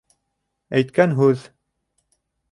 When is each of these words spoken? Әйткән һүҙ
Әйткән 0.79 1.13
һүҙ 1.19 1.43